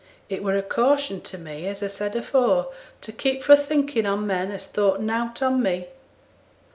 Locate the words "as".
1.67-1.83, 4.51-4.65